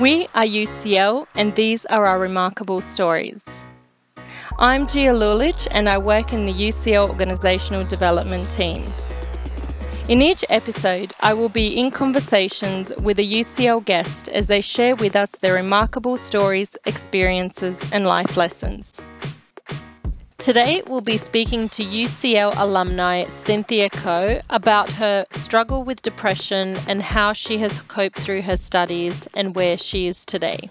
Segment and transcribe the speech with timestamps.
[0.00, 3.44] We are UCL, and these are our remarkable stories.
[4.58, 8.92] I'm Gia Lulich, and I work in the UCL Organisational Development team.
[10.08, 14.96] In each episode, I will be in conversations with a UCL guest as they share
[14.96, 19.06] with us their remarkable stories, experiences, and life lessons.
[20.44, 27.00] Today, we'll be speaking to UCL alumni Cynthia Ko about her struggle with depression and
[27.00, 30.68] how she has coped through her studies and where she is today.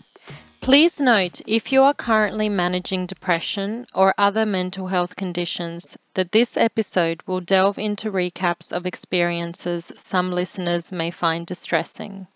[0.62, 6.56] Please note if you are currently managing depression or other mental health conditions, that this
[6.56, 12.28] episode will delve into recaps of experiences some listeners may find distressing.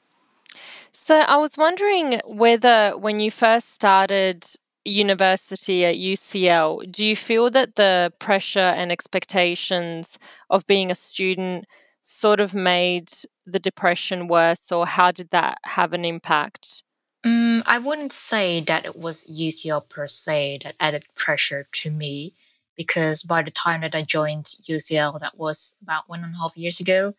[0.92, 4.48] So, I was wondering whether when you first started
[4.88, 10.18] university at UCL, do you feel that the pressure and expectations
[10.50, 11.66] of being a student
[12.04, 13.12] sort of made
[13.46, 16.84] the depression worse, or how did that have an impact?
[17.26, 22.34] Mm, I wouldn't say that it was UCL per se that added pressure to me,
[22.78, 26.56] because by the time that I joined UCL, that was about one and a half
[26.56, 27.14] years ago,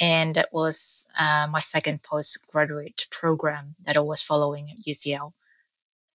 [0.00, 5.32] and that was uh, my second postgraduate program that I was following at UCL.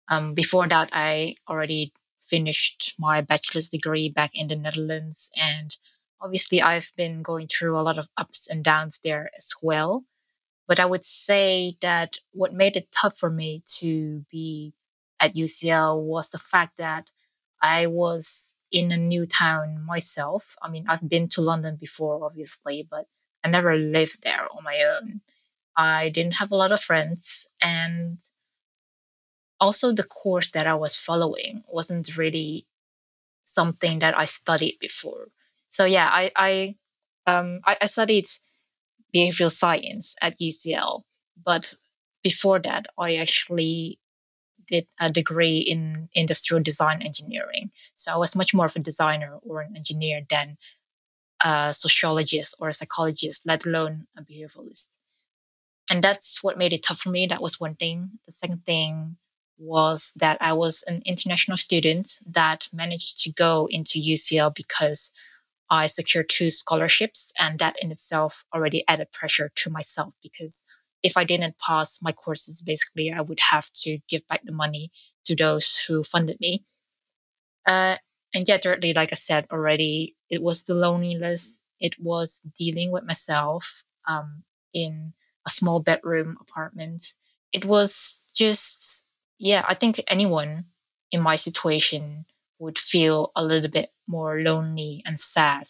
[0.09, 5.77] Um, before that, I already finished my bachelor's degree back in the Netherlands, and
[6.21, 10.05] obviously, I've been going through a lot of ups and downs there as well.
[10.69, 14.75] But I would say that what made it tough for me to be
[15.19, 17.11] at UCL was the fact that
[17.61, 20.57] I was in a new town myself.
[20.63, 23.07] I mean, I've been to London before, obviously, but
[23.45, 25.21] I never lived there on my own.
[25.77, 28.21] I didn't have a lot of friends, and
[29.63, 32.67] also the course that I was following wasn't really
[33.45, 35.29] something that I studied before.
[35.71, 36.77] So yeah, I I
[37.27, 38.27] um I, I studied
[39.15, 41.05] behavioral science at UCL,
[41.45, 41.73] but
[42.25, 44.01] before that I actually
[44.67, 47.71] did a degree in industrial design engineering.
[47.95, 50.57] So I was much more of a designer or an engineer than
[51.45, 54.99] a sociologist or a psychologist, let alone a behavioralist.
[55.91, 57.27] And that's what made it tough for me.
[57.27, 58.19] That was one thing.
[58.27, 59.17] The second thing
[59.63, 65.13] was that I was an international student that managed to go into UCL because
[65.71, 70.67] I secured two scholarships, and that in itself already added pressure to myself because
[71.03, 74.93] if I didn't pass my courses, basically, I would have to give back the money
[75.25, 76.65] to those who funded me.
[77.67, 77.97] Uh,
[78.35, 81.67] and yet, thirdly, like I said already, it was the loneliness.
[81.81, 84.43] It was dealing with myself um,
[84.73, 85.13] in
[85.47, 87.03] a small bedroom apartment.
[87.53, 89.12] It was just
[89.43, 90.67] yeah, I think anyone
[91.11, 92.27] in my situation
[92.61, 95.67] would feel a little bit more lonely and sad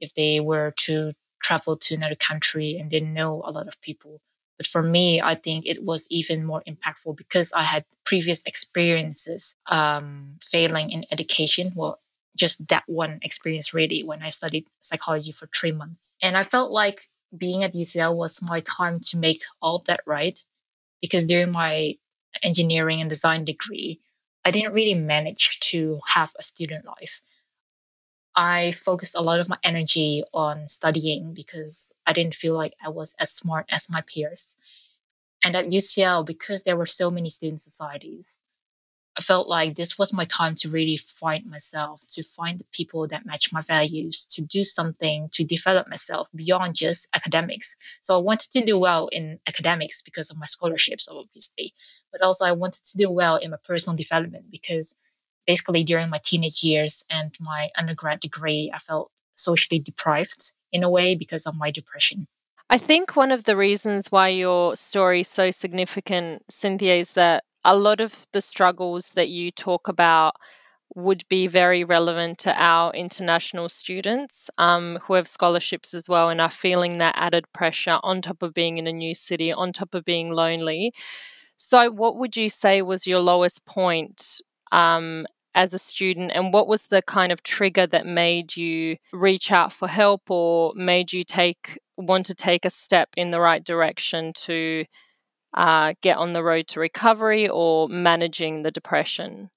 [0.00, 4.22] if they were to travel to another country and didn't know a lot of people.
[4.56, 9.58] But for me, I think it was even more impactful because I had previous experiences
[9.66, 11.74] um, failing in education.
[11.76, 12.00] Well,
[12.34, 16.16] just that one experience really when I studied psychology for three months.
[16.22, 17.00] And I felt like
[17.36, 20.42] being at UCL was my time to make all that right
[21.02, 21.98] because during my
[22.42, 24.00] engineering and design degree,
[24.44, 27.22] I didn't really manage to have a student life.
[28.36, 32.88] I focused a lot of my energy on studying because I didn't feel like I
[32.88, 34.56] was as smart as my peers.
[35.42, 38.40] And at UCL, because there were so many student societies,
[39.16, 43.06] I felt like this was my time to really find myself, to find the people
[43.08, 47.76] that match my values, to do something to develop myself beyond just academics.
[48.02, 51.74] So I wanted to do well in academics because of my scholarships, obviously,
[52.10, 54.98] but also I wanted to do well in my personal development because
[55.46, 60.90] basically during my teenage years and my undergrad degree, I felt socially deprived in a
[60.90, 62.26] way because of my depression.
[62.70, 67.44] I think one of the reasons why your story is so significant, Cynthia, is that
[67.64, 70.34] a lot of the struggles that you talk about
[70.94, 76.40] would be very relevant to our international students um, who have scholarships as well and
[76.40, 79.94] are feeling that added pressure on top of being in a new city, on top
[79.94, 80.92] of being lonely.
[81.56, 84.40] So, what would you say was your lowest point
[84.72, 89.52] um, as a student, and what was the kind of trigger that made you reach
[89.52, 93.64] out for help or made you take want to take a step in the right
[93.64, 94.84] direction to
[95.54, 99.50] uh, get on the road to recovery or managing the depression?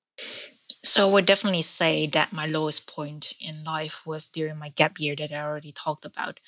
[0.84, 5.00] So I would definitely say that my lowest point in life was during my gap
[5.00, 6.40] year that I already talked about.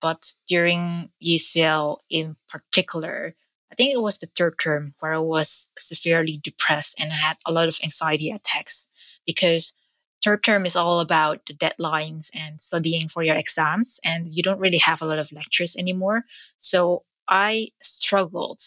[0.00, 3.34] But during UCL in particular,
[3.70, 7.38] I think it was the third term where I was severely depressed and I had
[7.46, 8.92] a lot of anxiety attacks
[9.26, 9.76] because
[10.22, 14.60] third term is all about the deadlines and studying for your exams and you don't
[14.60, 16.24] really have a lot of lectures anymore.
[16.58, 18.60] So I struggled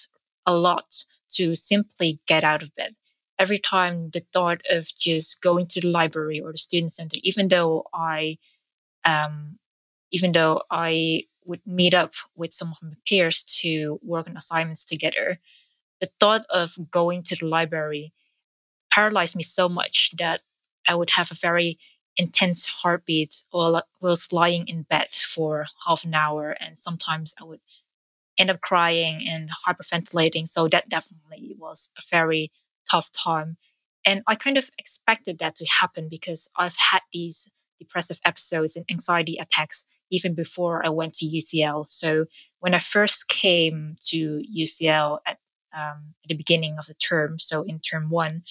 [0.46, 2.96] a lot to simply get out of bed.
[3.38, 7.48] Every time the thought of just going to the library or the student center, even
[7.48, 8.38] though I,
[9.04, 9.60] um,
[10.12, 14.86] even though I would meet up with some of my peers to work on assignments
[14.86, 15.40] together,
[16.00, 18.14] the thought of going to the library
[18.92, 20.42] paralyzed me so much that
[20.88, 21.80] I would have a very
[22.18, 27.60] intense heartbeat while whilst lying in bed for half an hour, and sometimes I would
[28.38, 30.48] end up crying and hyperventilating.
[30.48, 32.52] So that definitely was a very
[32.90, 33.58] tough time.
[34.06, 37.50] And I kind of expected that to happen because I've had these
[37.80, 41.88] depressive episodes and anxiety attacks even before I went to UCL.
[41.88, 42.26] So
[42.60, 45.40] when I first came to UCL at,
[45.76, 48.44] um, at the beginning of the term, so in term one,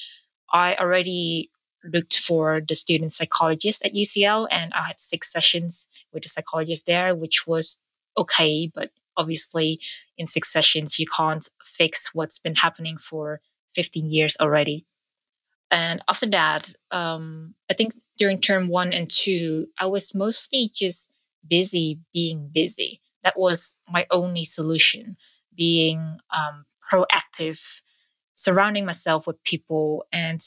[0.53, 1.51] I already
[1.85, 6.87] looked for the student psychologist at UCL and I had six sessions with the psychologist
[6.87, 7.81] there, which was
[8.17, 9.81] okay, but obviously
[10.17, 13.41] in six sessions you can't fix what's been happening for
[13.75, 14.87] 15 years already.
[15.71, 21.13] And after that, um, I think during term one and two, I was mostly just
[21.47, 23.01] busy being busy.
[23.25, 25.17] That was my only solution,
[25.57, 27.81] being um, proactive,
[28.35, 30.41] surrounding myself with people, and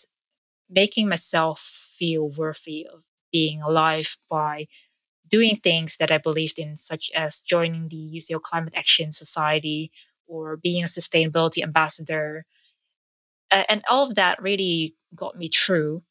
[0.70, 4.68] making myself feel worthy of being alive by
[5.30, 9.92] doing things that I believed in, such as joining the UCL Climate Action Society
[10.28, 12.46] or being a sustainability ambassador.
[13.50, 16.04] Uh, and all of that really got me through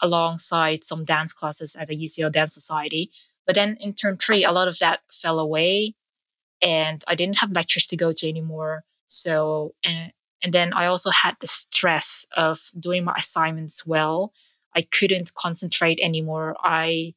[0.00, 3.10] alongside some dance classes at the UCL Dance Society.
[3.46, 5.94] But then in term three, a lot of that fell away
[6.62, 8.84] and I didn't have lectures to go to anymore.
[9.08, 14.32] So, and, and then I also had the stress of doing my assignments well.
[14.74, 16.56] I couldn't concentrate anymore.
[16.62, 17.14] I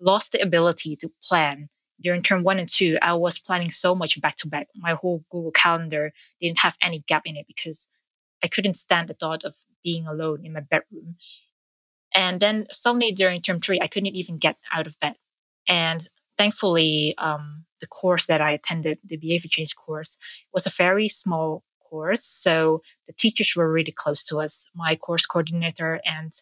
[0.00, 1.68] lost the ability to plan.
[2.00, 4.68] During term one and two, I was planning so much back to back.
[4.76, 7.90] My whole Google Calendar didn't have any gap in it because
[8.42, 11.16] I couldn't stand the thought of being alone in my bedroom.
[12.12, 15.14] And then suddenly during term three, I couldn't even get out of bed.
[15.68, 16.06] And
[16.36, 20.18] thankfully, um, the course that I attended, the behavior change course,
[20.52, 22.24] was a very small course.
[22.24, 24.70] So the teachers were really close to us.
[24.74, 26.32] My course coordinator and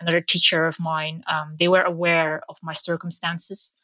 [0.00, 3.78] another teacher of mine, um, they were aware of my circumstances.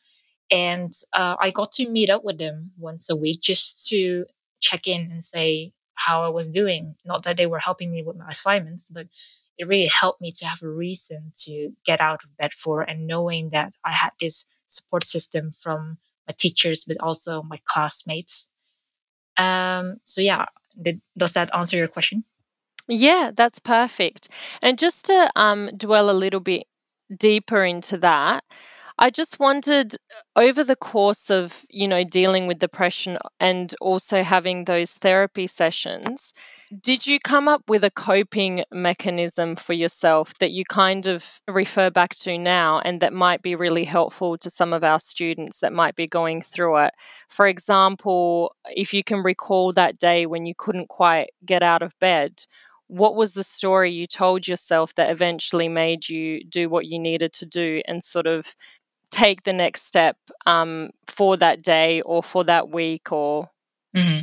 [0.50, 4.26] And uh, I got to meet up with them once a week just to
[4.60, 6.96] check in and say how I was doing.
[7.04, 9.06] Not that they were helping me with my assignments, but
[9.58, 13.06] it really helped me to have a reason to get out of bed for and
[13.06, 18.48] knowing that I had this support system from my teachers, but also my classmates.
[19.36, 20.46] Um, so yeah,
[20.80, 22.24] did, does that answer your question?
[22.90, 24.28] Yeah, that's perfect.
[24.62, 26.64] And just to um, dwell a little bit
[27.16, 28.44] deeper into that,
[28.98, 34.22] I just wondered uh, over the course of, you know, dealing with depression and also
[34.22, 36.32] having those therapy sessions,
[36.82, 41.90] did you come up with a coping mechanism for yourself that you kind of refer
[41.90, 45.72] back to now and that might be really helpful to some of our students that
[45.72, 46.94] might be going through it?
[47.28, 51.98] For example, if you can recall that day when you couldn't quite get out of
[52.00, 52.42] bed,
[52.90, 57.32] what was the story you told yourself that eventually made you do what you needed
[57.32, 58.54] to do and sort of
[59.10, 60.16] take the next step
[60.46, 63.50] um, for that day or for that week or
[63.96, 64.22] mm-hmm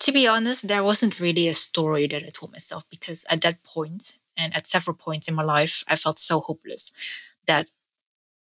[0.00, 3.62] to be honest, there wasn't really a story that I told myself because at that
[3.62, 6.92] point and at several points in my life, I felt so hopeless
[7.46, 7.68] that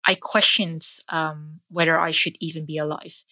[0.04, 3.22] I questioned um, whether I should even be alive.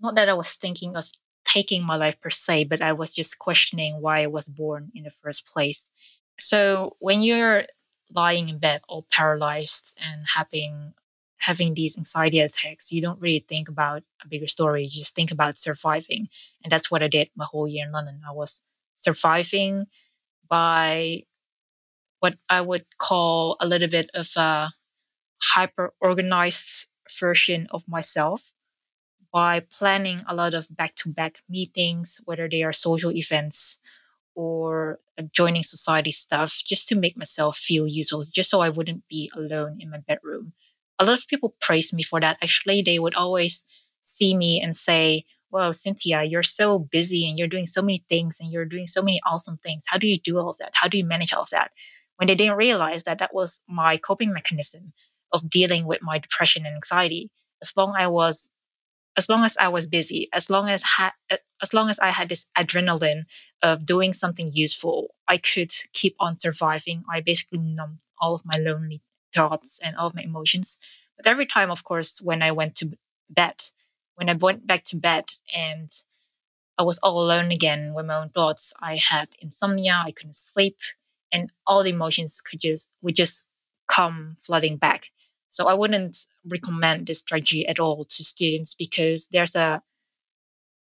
[0.00, 1.06] Not that I was thinking of
[1.54, 5.04] taking my life per se, but I was just questioning why I was born in
[5.04, 5.90] the first place.
[6.38, 7.64] So when you're
[8.12, 10.92] lying in bed all paralyzed and having
[11.38, 14.84] having these anxiety attacks, you don't really think about a bigger story.
[14.84, 16.28] You just think about surviving.
[16.62, 18.22] And that's what I did my whole year in London.
[18.26, 18.64] I was
[18.96, 19.86] surviving
[20.48, 21.24] by
[22.20, 24.72] what I would call a little bit of a
[25.38, 26.86] hyper organized
[27.20, 28.40] version of myself
[29.34, 33.82] by planning a lot of back to back meetings, whether they are social events
[34.36, 35.00] or
[35.32, 39.78] joining society stuff, just to make myself feel useful, just so I wouldn't be alone
[39.82, 40.54] in my bedroom
[41.00, 42.38] a lot of people praise me for that.
[42.42, 43.68] Actually, they would always
[44.04, 48.40] see me and say, Wow, Cynthia, you're so busy and you're doing so many things
[48.40, 49.86] and you're doing so many awesome things.
[49.88, 50.72] How do you do all of that?
[50.74, 51.72] How do you manage all of that?
[52.18, 54.92] When they didn't realize that that was my coping mechanism
[55.32, 57.30] of dealing with my depression and anxiety.
[57.62, 58.53] As long as I was
[59.16, 61.14] as long as I was busy, as long as ha-
[61.62, 63.24] as long as I had this adrenaline
[63.62, 67.04] of doing something useful, I could keep on surviving.
[67.10, 69.02] I basically numbed all of my lonely
[69.34, 70.80] thoughts and all of my emotions.
[71.16, 72.92] But every time, of course, when I went to
[73.30, 73.60] bed,
[74.16, 75.90] when I went back to bed and
[76.78, 78.74] I was all alone again with my own thoughts.
[78.80, 80.78] I had insomnia, I couldn't sleep,
[81.32, 83.48] and all the emotions could just would just
[83.88, 85.10] come flooding back.
[85.54, 89.80] So I wouldn't recommend this strategy at all to students because there's a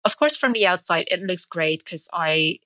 [0.04, 2.58] of course from the outside it looks great because I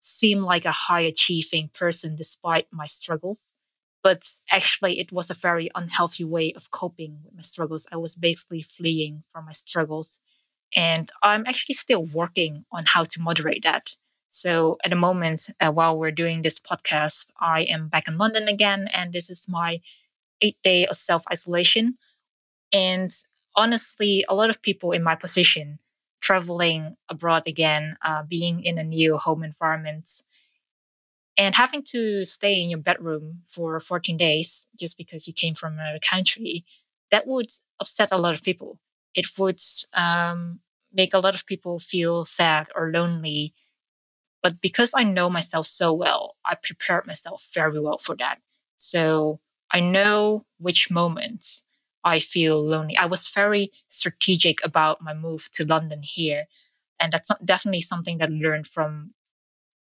[0.00, 3.54] seem like a high achieving person despite my struggles.
[4.02, 7.88] But actually it was a very unhealthy way of coping with my struggles.
[7.90, 10.20] I was basically fleeing from my struggles
[10.74, 13.96] and I'm actually still working on how to moderate that.
[14.28, 18.48] So at the moment, uh, while we're doing this podcast, I am back in London
[18.48, 19.80] again, and this is my
[20.40, 21.98] eight day of self isolation.
[22.72, 23.10] And
[23.56, 25.78] honestly, a lot of people in my position,
[26.20, 30.10] traveling abroad again, uh, being in a new home environment,
[31.36, 35.74] and having to stay in your bedroom for 14 days just because you came from
[35.74, 36.64] another country,
[37.10, 37.50] that would
[37.80, 38.78] upset a lot of people.
[39.14, 39.60] It would
[39.94, 40.60] um,
[40.92, 43.54] make a lot of people feel sad or lonely.
[44.42, 48.40] But because I know myself so well, I prepared myself very well for that.
[48.78, 49.40] So
[49.70, 51.66] I know which moments
[52.04, 52.96] I feel lonely.
[52.96, 56.46] I was very strategic about my move to London here.
[57.00, 59.12] And that's definitely something that I learned from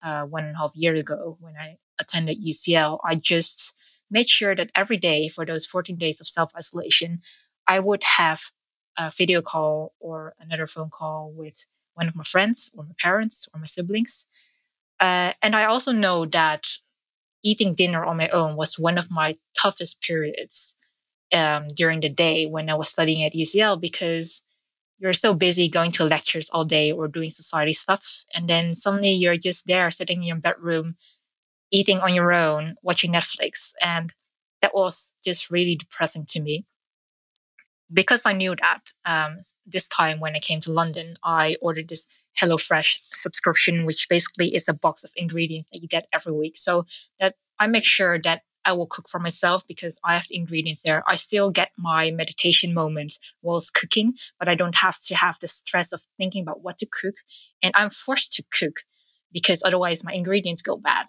[0.03, 2.99] uh, one and a half year ago when I attended UCL.
[3.03, 7.21] I just made sure that every day for those 14 days of self isolation,
[7.67, 8.41] I would have
[8.97, 13.49] a video call or another phone call with one of my friends or my parents
[13.53, 14.27] or my siblings.
[14.99, 16.67] Uh, and I also know that
[17.43, 20.77] eating dinner on my own was one of my toughest periods
[21.33, 24.45] um, during the day when I was studying at UCL because
[24.99, 28.23] you're so busy going to lectures all day or doing society stuff.
[28.33, 30.95] And then suddenly you're just there sitting in your bedroom,
[31.71, 33.73] eating on your own, watching Netflix.
[33.81, 34.13] And
[34.61, 36.65] that was just really depressing to me
[37.91, 42.07] because I knew that um, this time when I came to London, I ordered this
[42.39, 46.57] HelloFresh subscription, which basically is a box of ingredients that you get every week.
[46.57, 46.85] So
[47.19, 50.83] that I make sure that I will cook for myself because I have the ingredients
[50.83, 51.03] there.
[51.07, 55.47] I still get my meditation moments whilst cooking, but I don't have to have the
[55.47, 57.15] stress of thinking about what to cook.
[57.63, 58.81] And I'm forced to cook
[59.31, 61.07] because otherwise my ingredients go bad.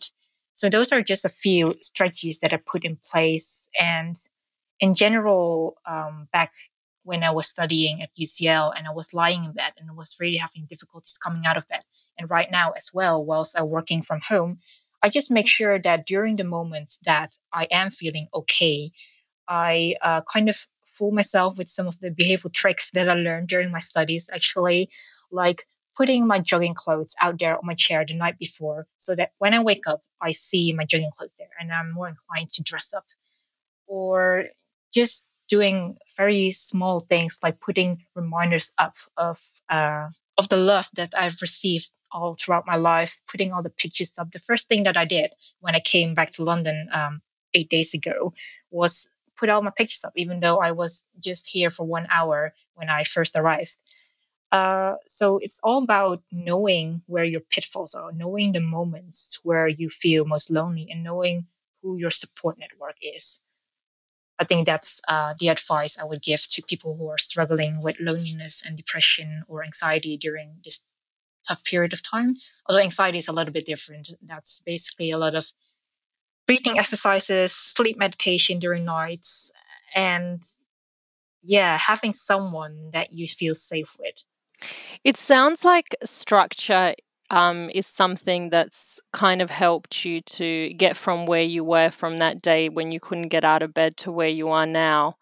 [0.54, 3.68] So those are just a few strategies that I put in place.
[3.78, 4.16] And
[4.80, 6.52] in general, um, back
[7.04, 10.36] when I was studying at UCL and I was lying in bed and was really
[10.36, 11.82] having difficulties coming out of bed.
[12.18, 14.58] And right now as well, whilst I'm working from home,
[15.02, 18.92] I just make sure that during the moments that I am feeling okay,
[19.48, 20.56] I uh, kind of
[20.86, 24.90] fool myself with some of the behavioral tricks that I learned during my studies, actually,
[25.32, 25.64] like
[25.96, 29.54] putting my jogging clothes out there on my chair the night before so that when
[29.54, 32.94] I wake up, I see my jogging clothes there and I'm more inclined to dress
[32.94, 33.04] up.
[33.86, 34.44] Or
[34.94, 41.12] just doing very small things like putting reminders up of uh, of the love that
[41.14, 44.32] I've received all throughout my life, putting all the pictures up.
[44.32, 45.30] The first thing that I did
[45.60, 47.20] when I came back to London um,
[47.52, 48.32] eight days ago
[48.70, 52.54] was put all my pictures up, even though I was just here for one hour
[52.72, 53.76] when I first arrived.
[54.50, 59.90] Uh, so it's all about knowing where your pitfalls are, knowing the moments where you
[59.90, 61.46] feel most lonely, and knowing
[61.82, 63.44] who your support network is.
[64.38, 68.00] I think that's uh, the advice I would give to people who are struggling with
[68.00, 70.86] loneliness and depression or anxiety during this
[71.46, 72.36] tough period of time.
[72.66, 74.10] Although anxiety is a little bit different.
[74.22, 75.46] That's basically a lot of
[76.46, 79.52] breathing exercises, sleep meditation during nights,
[79.94, 80.42] and
[81.42, 84.14] yeah, having someone that you feel safe with.
[85.04, 86.94] It sounds like structure
[87.32, 92.18] um, is something that's kind of helped you to get from where you were from
[92.18, 95.16] that day when you couldn't get out of bed to where you are now.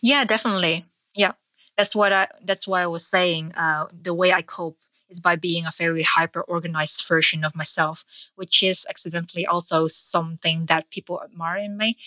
[0.00, 0.86] Yeah, definitely.
[1.14, 1.32] Yeah,
[1.76, 2.28] that's what I.
[2.42, 3.52] That's why I was saying.
[3.54, 4.78] Uh, the way I cope
[5.10, 10.66] is by being a very hyper organized version of myself, which is accidentally also something
[10.66, 11.98] that people admire in me.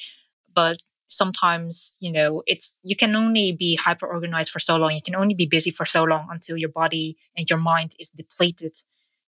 [0.56, 5.04] But sometimes you know it's you can only be hyper organized for so long you
[5.04, 8.76] can only be busy for so long until your body and your mind is depleted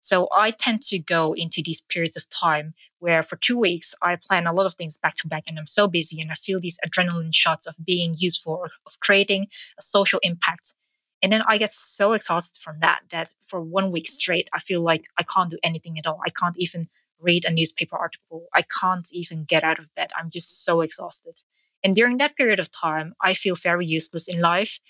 [0.01, 4.17] so I tend to go into these periods of time where for two weeks I
[4.17, 6.61] plan a lot of things back to back and I'm so busy and I feel
[6.61, 9.49] these adrenaline shots of being useful, of creating
[9.79, 10.75] a social impact.
[11.23, 14.81] And then I get so exhausted from that that for one week straight, I feel
[14.83, 16.21] like I can't do anything at all.
[16.25, 16.89] I can't even
[17.19, 18.47] read a newspaper article.
[18.55, 20.13] I can't even get out of bed.
[20.17, 21.35] I'm just so exhausted.
[21.83, 24.81] And during that period of time, I feel very useless in life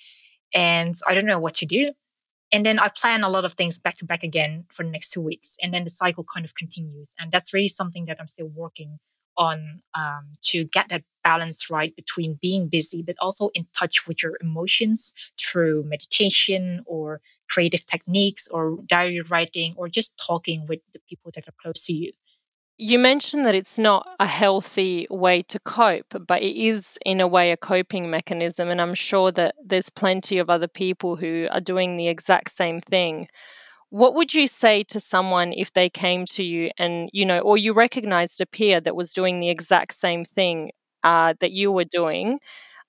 [0.54, 1.92] and I don't know what to do
[2.52, 5.10] and then I plan a lot of things back to back again for the next
[5.10, 8.28] two weeks, and then the cycle kind of continues, and that's really something that I'm
[8.28, 8.98] still working
[9.36, 14.22] on um, to get that balance right between being busy but also in touch with
[14.22, 21.00] your emotions through meditation or creative techniques or diary writing or just talking with the
[21.08, 22.12] people that are close to you
[22.78, 27.26] you mentioned that it's not a healthy way to cope, but it is, in a
[27.26, 28.68] way, a coping mechanism.
[28.68, 32.80] And I'm sure that there's plenty of other people who are doing the exact same
[32.80, 33.28] thing.
[33.90, 37.56] What would you say to someone if they came to you and, you know, or
[37.58, 40.72] you recognized a peer that was doing the exact same thing
[41.04, 42.40] uh, that you were doing?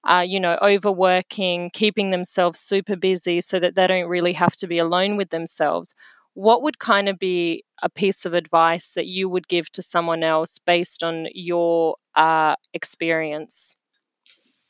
[0.04, 4.68] Uh, you know, overworking, keeping themselves super busy so that they don't really have to
[4.68, 5.94] be alone with themselves
[6.36, 10.24] what would kind of be a piece of advice that you would give to someone
[10.24, 13.76] else based on your uh, experience?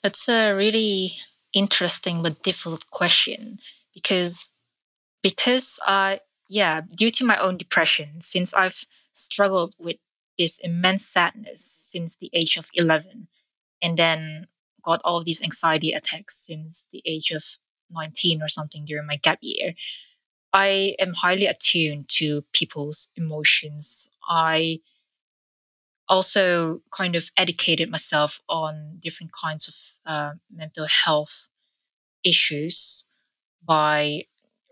[0.03, 1.13] That's a really
[1.53, 3.59] interesting but difficult question
[3.93, 4.51] because
[5.23, 8.79] because I yeah due to my own depression since I've
[9.13, 9.97] struggled with
[10.37, 13.27] this immense sadness since the age of 11
[13.81, 14.47] and then
[14.83, 17.43] got all these anxiety attacks since the age of
[17.91, 19.73] 19 or something during my gap year
[20.57, 24.09] I am highly attuned to people's emotions.
[24.27, 24.79] I
[26.09, 31.47] also kind of educated myself on different kinds of uh, mental health
[32.23, 33.07] issues
[33.63, 34.23] by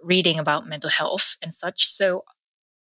[0.02, 1.86] reading about mental health and such.
[1.86, 2.26] So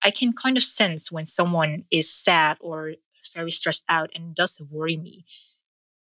[0.02, 2.96] I can kind of sense when someone is sad or
[3.34, 5.24] very stressed out and does worry me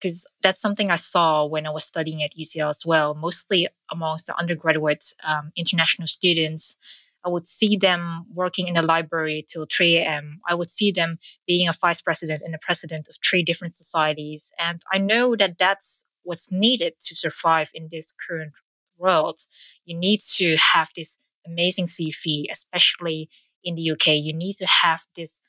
[0.02, 4.26] because that's something I saw when I was studying at UCL as well, mostly amongst
[4.26, 6.78] the undergraduate um, international students.
[7.25, 10.40] I would see them working in the library till 3 a.m.
[10.49, 14.52] I would see them being a vice president and a president of three different societies.
[14.59, 18.54] And I know that that's what's needed to survive in this current
[18.99, 19.40] world.
[19.85, 23.30] You need to have this amazing CV, especially
[23.62, 24.09] in the UK.
[24.09, 25.42] You need to have this,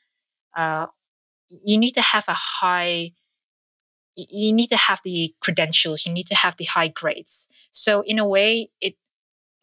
[0.55, 0.85] uh,
[1.49, 3.13] you need to have a high
[4.15, 7.49] you need to have the credentials, you need to have the high grades.
[7.71, 8.95] So, in a way, it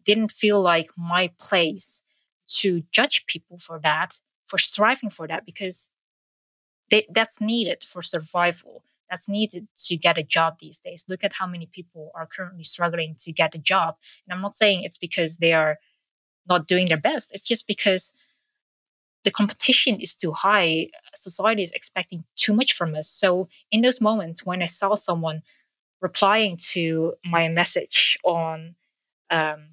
[0.05, 2.05] didn't feel like my place
[2.59, 5.93] to judge people for that, for striving for that, because
[6.91, 8.83] they, that's needed for survival.
[9.09, 11.07] That's needed to get a job these days.
[11.09, 13.97] Look at how many people are currently struggling to get a job.
[14.27, 15.79] And I'm not saying it's because they are
[16.49, 18.15] not doing their best, it's just because
[19.25, 20.89] the competition is too high.
[21.15, 23.09] Society is expecting too much from us.
[23.09, 25.43] So in those moments when I saw someone
[26.01, 28.75] replying to my message on
[29.31, 29.69] um,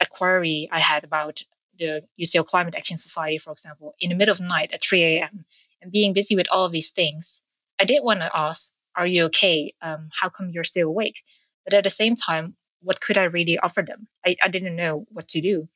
[0.00, 1.42] a query I had about
[1.78, 5.02] the UCL Climate Action Society, for example, in the middle of the night at 3
[5.02, 5.44] a.m.
[5.80, 7.44] and being busy with all these things,
[7.80, 9.74] I did want to ask, "Are you okay?
[9.80, 11.22] Um, how come you're still awake?"
[11.64, 14.06] But at the same time, what could I really offer them?
[14.24, 15.68] I, I didn't know what to do.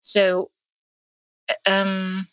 [0.00, 0.50] So
[1.66, 2.28] um,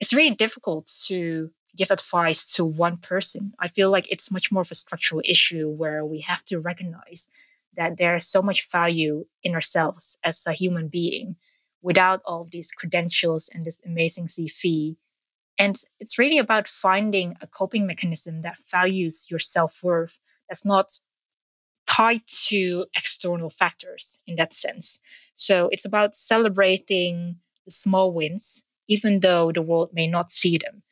[0.00, 3.54] it's really difficult to give advice to one person.
[3.58, 7.30] I feel like it's much more of a structural issue where we have to recognize
[7.76, 11.36] that there's so much value in ourselves as a human being
[11.82, 14.96] without all of these credentials and this amazing CV.
[15.58, 20.90] And it's really about finding a coping mechanism that values your self worth, that's not
[21.86, 25.00] tied to external factors in that sense.
[25.34, 30.82] So it's about celebrating the small wins even though the world may not see them.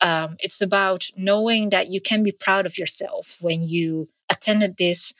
[0.00, 5.12] Um, it's about knowing that you can be proud of yourself when you attended this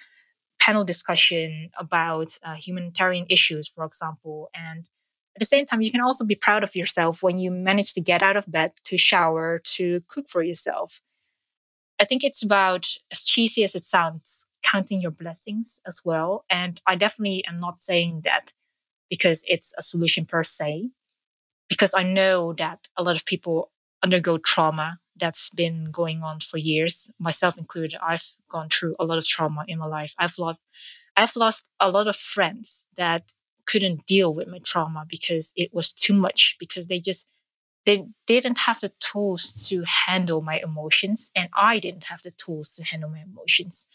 [0.60, 4.50] panel discussion about uh, humanitarian issues, for example.
[4.54, 4.80] And
[5.34, 8.00] at the same time, you can also be proud of yourself when you manage to
[8.00, 11.00] get out of bed, to shower, to cook for yourself.
[11.98, 16.44] I think it's about, as cheesy as it sounds, counting your blessings as well.
[16.50, 18.52] And I definitely am not saying that
[19.08, 20.90] because it's a solution per se
[21.72, 23.70] because I know that a lot of people
[24.02, 27.98] undergo trauma that's been going on for years, myself included.
[27.98, 30.14] I've gone through a lot of trauma in my life.
[30.18, 30.60] I've lost
[31.16, 33.22] I've lost a lot of friends that
[33.64, 37.26] couldn't deal with my trauma because it was too much because they just
[37.86, 42.74] they didn't have the tools to handle my emotions and I didn't have the tools
[42.76, 43.88] to handle my emotions.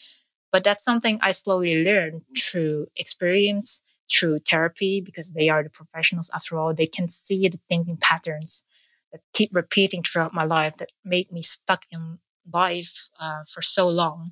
[0.51, 6.31] But that's something I slowly learned through experience through therapy because they are the professionals
[6.33, 6.73] after all.
[6.73, 8.67] They can see the thinking patterns
[9.11, 12.19] that keep repeating throughout my life that make me stuck in
[12.51, 14.31] life uh, for so long.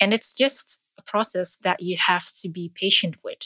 [0.00, 3.38] And it's just a process that you have to be patient with.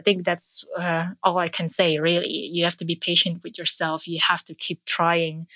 [0.00, 2.28] I think that's uh, all I can say, really.
[2.28, 4.08] You have to be patient with yourself.
[4.08, 5.46] You have to keep trying.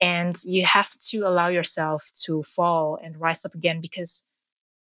[0.00, 4.26] And you have to allow yourself to fall and rise up again because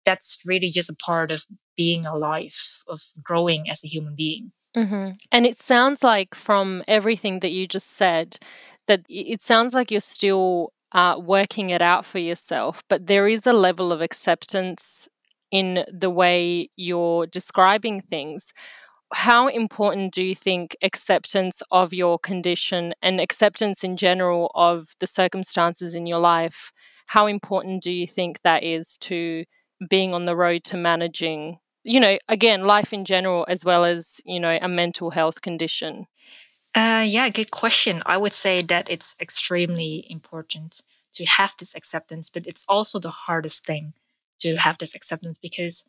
[0.04, 1.44] that's really just a part of
[1.76, 2.56] being alive,
[2.88, 4.52] of growing as a human being.
[4.76, 5.10] Mm-hmm.
[5.30, 8.38] And it sounds like from everything that you just said,
[8.86, 13.46] that it sounds like you're still uh, working it out for yourself, but there is
[13.46, 15.08] a level of acceptance
[15.50, 18.52] in the way you're describing things.
[19.12, 25.06] How important do you think acceptance of your condition and acceptance in general of the
[25.06, 26.72] circumstances in your life,
[27.06, 29.44] how important do you think that is to
[29.88, 34.20] being on the road to managing, you know, again, life in general, as well as,
[34.24, 36.06] you know, a mental health condition?
[36.74, 38.02] Uh, yeah, good question.
[38.06, 40.80] I would say that it's extremely important
[41.14, 43.92] to have this acceptance, but it's also the hardest thing
[44.40, 45.86] to have this acceptance because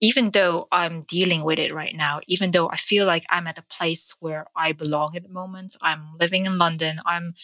[0.00, 3.58] even though I'm dealing with it right now, even though I feel like I'm at
[3.58, 7.34] a place where I belong at the moment, I'm living in London, I'm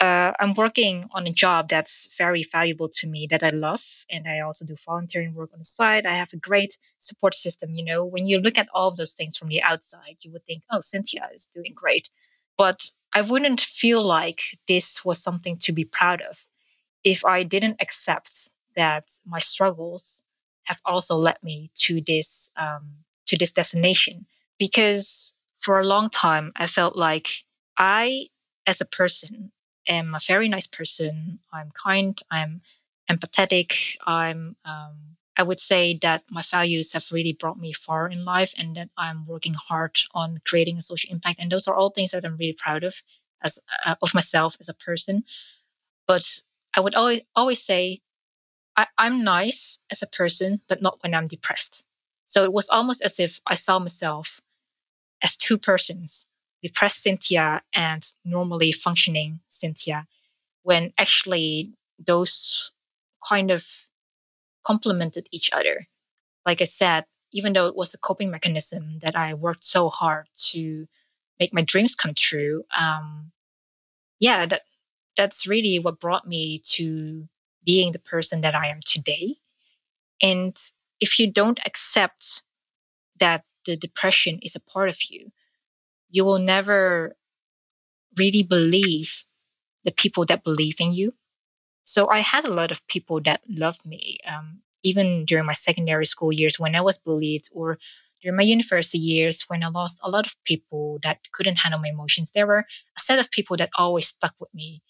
[0.00, 4.26] uh, I'm working on a job that's very valuable to me that I love, and
[4.28, 6.06] I also do volunteering work on the side.
[6.06, 7.74] I have a great support system.
[7.74, 10.44] You know, when you look at all of those things from the outside, you would
[10.44, 12.10] think, "Oh, Cynthia is doing great,"
[12.58, 16.36] but I wouldn't feel like this was something to be proud of
[17.04, 20.24] if I didn't accept that my struggles
[20.64, 24.26] have also led me to this um, to this destination.
[24.58, 27.28] Because for a long time, I felt like
[27.78, 28.28] I,
[28.66, 29.52] as a person,
[29.86, 31.38] am a very nice person.
[31.52, 32.20] I'm kind.
[32.30, 32.62] I'm
[33.10, 33.96] empathetic.
[34.06, 34.56] I'm.
[34.64, 38.76] Um, I would say that my values have really brought me far in life, and
[38.76, 41.40] that I'm working hard on creating a social impact.
[41.40, 42.94] And those are all things that I'm really proud of,
[43.42, 45.24] as uh, of myself as a person.
[46.06, 46.24] But
[46.76, 48.00] I would always always say
[48.76, 51.86] I, I'm nice as a person, but not when I'm depressed.
[52.26, 54.40] So it was almost as if I saw myself
[55.22, 56.30] as two persons
[56.64, 60.06] depressed Cynthia and normally functioning Cynthia,
[60.62, 62.72] when actually those
[63.28, 63.62] kind of
[64.66, 65.86] complemented each other.
[66.46, 70.26] Like I said, even though it was a coping mechanism that I worked so hard
[70.52, 70.86] to
[71.38, 73.30] make my dreams come true, um,
[74.18, 74.62] yeah, that
[75.18, 77.28] that's really what brought me to
[77.62, 79.34] being the person that I am today.
[80.22, 80.56] And
[80.98, 82.42] if you don't accept
[83.20, 85.28] that the depression is a part of you,
[86.10, 87.16] you will never
[88.16, 89.24] really believe
[89.84, 91.12] the people that believe in you.
[91.84, 96.06] So I had a lot of people that loved me, um, even during my secondary
[96.06, 97.78] school years when I was bullied, or
[98.22, 101.88] during my university years when I lost a lot of people that couldn't handle my
[101.88, 102.32] emotions.
[102.32, 102.64] There were
[102.96, 104.82] a set of people that always stuck with me,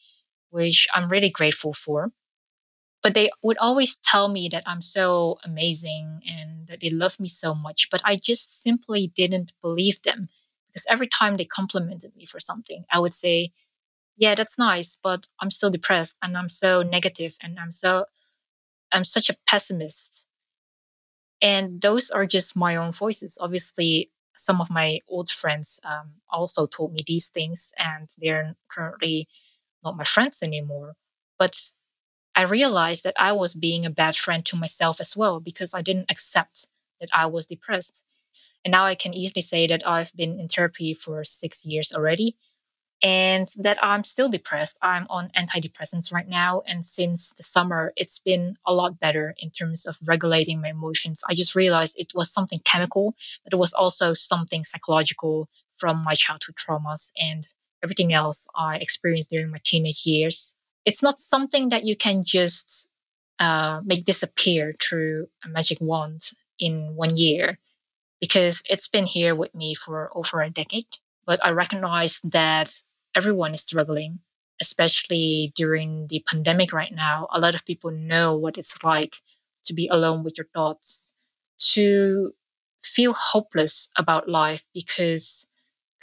[0.50, 2.12] which I'm really grateful for.
[3.02, 7.28] But they would always tell me that I'm so amazing and that they love me
[7.28, 10.28] so much, but I just simply didn't believe them
[10.74, 13.52] because every time they complimented me for something, I would say,
[14.16, 18.06] "Yeah, that's nice, but I'm still depressed and I'm so negative and I'm so
[18.92, 20.30] I'm such a pessimist."
[21.42, 23.38] And those are just my own voices.
[23.40, 29.28] Obviously, some of my old friends um, also told me these things, and they're currently
[29.84, 30.96] not my friends anymore.
[31.38, 31.56] But
[32.36, 35.82] I realized that I was being a bad friend to myself as well because I
[35.82, 36.66] didn't accept
[37.00, 38.06] that I was depressed.
[38.64, 42.36] And now I can easily say that I've been in therapy for six years already
[43.02, 44.78] and that I'm still depressed.
[44.80, 46.62] I'm on antidepressants right now.
[46.66, 51.22] And since the summer, it's been a lot better in terms of regulating my emotions.
[51.28, 56.14] I just realized it was something chemical, but it was also something psychological from my
[56.14, 57.44] childhood traumas and
[57.82, 60.56] everything else I experienced during my teenage years.
[60.86, 62.90] It's not something that you can just
[63.38, 66.22] uh, make disappear through a magic wand
[66.58, 67.58] in one year
[68.24, 70.86] because it's been here with me for over a decade.
[71.26, 72.72] But I recognize that
[73.14, 74.20] everyone is struggling,
[74.62, 77.28] especially during the pandemic right now.
[77.30, 79.14] A lot of people know what it's like
[79.64, 81.18] to be alone with your thoughts,
[81.74, 82.32] to
[82.82, 85.50] feel hopeless about life because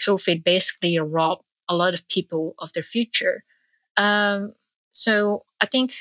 [0.06, 3.44] COVID basically robbed a lot of people of their future.
[3.98, 4.54] Um,
[4.92, 5.94] so I think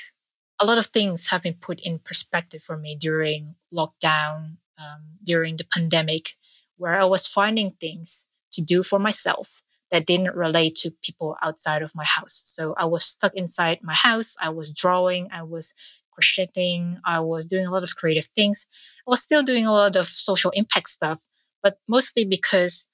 [0.59, 5.57] a lot of things have been put in perspective for me during lockdown um, during
[5.57, 6.29] the pandemic
[6.77, 11.81] where I was finding things to do for myself that didn't relate to people outside
[11.83, 12.33] of my house.
[12.33, 14.35] So I was stuck inside my house.
[14.41, 15.75] I was drawing, I was
[16.13, 18.69] crocheting, I was doing a lot of creative things.
[19.07, 21.21] I was still doing a lot of social impact stuff,
[21.61, 22.89] but mostly because,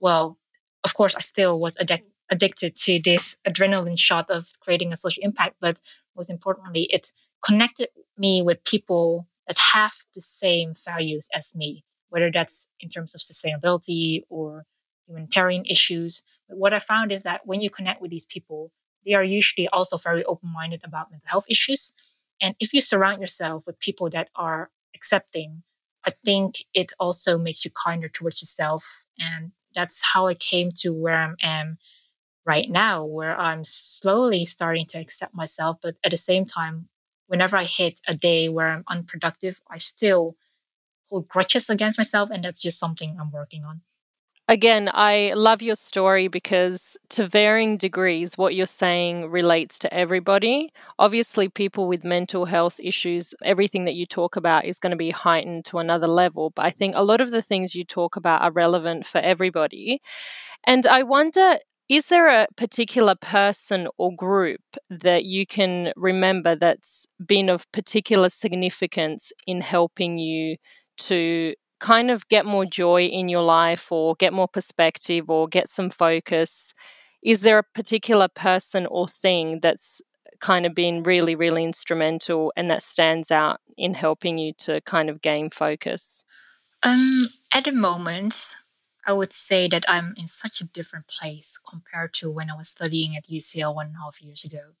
[0.00, 0.36] well,
[0.84, 5.22] of course, I still was addic- addicted to this adrenaline shot of creating a social
[5.22, 5.80] impact, but
[6.16, 7.12] most importantly, it
[7.44, 13.14] connected me with people that have the same values as me, whether that's in terms
[13.14, 14.64] of sustainability or
[15.06, 16.24] humanitarian issues.
[16.48, 18.72] But what I found is that when you connect with these people,
[19.04, 21.94] they are usually also very open minded about mental health issues.
[22.40, 25.62] And if you surround yourself with people that are accepting,
[26.04, 29.06] I think it also makes you kinder towards yourself.
[29.18, 31.78] And that's how I came to where I am
[32.46, 35.78] right now where I'm slowly starting to accept myself.
[35.82, 36.88] But at the same time,
[37.26, 40.36] whenever I hit a day where I'm unproductive, I still
[41.08, 42.30] hold grudges against myself.
[42.30, 43.82] And that's just something I'm working on.
[44.48, 50.72] Again, I love your story because to varying degrees, what you're saying relates to everybody.
[51.00, 55.10] Obviously, people with mental health issues, everything that you talk about is going to be
[55.10, 56.50] heightened to another level.
[56.50, 60.00] But I think a lot of the things you talk about are relevant for everybody.
[60.64, 67.06] And I wonder is there a particular person or group that you can remember that's
[67.24, 70.56] been of particular significance in helping you
[70.98, 75.68] to kind of get more joy in your life or get more perspective or get
[75.68, 76.72] some focus?
[77.22, 80.00] Is there a particular person or thing that's
[80.40, 85.08] kind of been really, really instrumental and that stands out in helping you to kind
[85.08, 86.24] of gain focus?
[86.82, 88.54] Um, at the moment,
[89.06, 92.68] I would say that I'm in such a different place compared to when I was
[92.68, 94.72] studying at UCL one and a half years ago.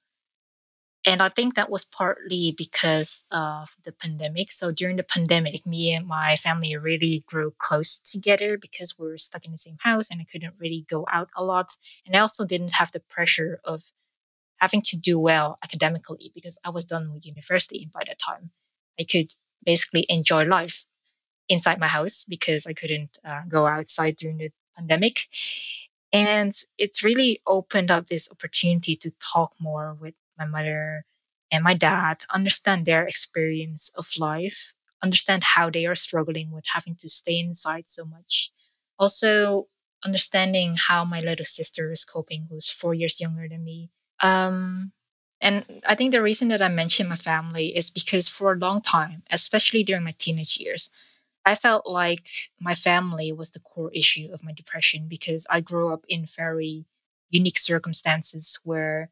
[1.04, 4.50] And I think that was partly because of the pandemic.
[4.50, 9.18] So during the pandemic, me and my family really grew close together because we were
[9.18, 11.70] stuck in the same house and I couldn't really go out a lot.
[12.04, 13.84] And I also didn't have the pressure of
[14.56, 18.50] having to do well academically because I was done with university by that time.
[18.98, 19.32] I could
[19.64, 20.86] basically enjoy life
[21.48, 25.28] inside my house because I couldn't uh, go outside during the pandemic.
[26.12, 31.04] And it's really opened up this opportunity to talk more with my mother
[31.50, 36.96] and my dad, understand their experience of life, understand how they are struggling with having
[36.96, 38.50] to stay inside so much.
[38.98, 39.68] Also,
[40.04, 43.90] understanding how my little sister is coping, who's four years younger than me.
[44.20, 44.92] Um,
[45.40, 48.80] and I think the reason that I mention my family is because for a long
[48.80, 50.90] time, especially during my teenage years,
[51.46, 52.28] I felt like
[52.60, 56.84] my family was the core issue of my depression because I grew up in very
[57.30, 59.10] unique circumstances where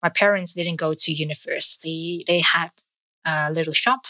[0.00, 2.24] my parents didn't go to university.
[2.24, 2.70] They had
[3.24, 4.06] a little shop